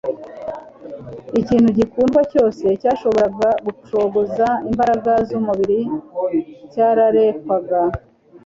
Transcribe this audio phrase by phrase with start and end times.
[1.41, 5.79] ikintu gikundwa cyose cyashoboraga gucogoza imbaraga z'umubiri
[6.71, 7.79] cyararekwaga